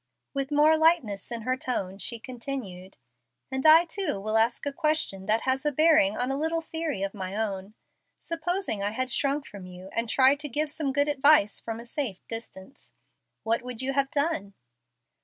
[0.33, 2.97] With more lightness in her tone she continued,
[3.51, 7.03] "And I too will ask a question that has a bearing on a little theory
[7.03, 7.75] of my own.
[8.19, 11.85] Supposing I had shrunk from you, and tried to give some good advice from a
[11.85, 12.91] safe distance,
[13.43, 14.55] what would you have done?"